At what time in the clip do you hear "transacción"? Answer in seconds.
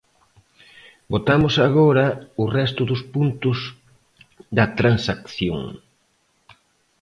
4.79-5.61